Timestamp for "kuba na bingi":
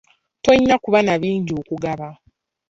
0.83-1.51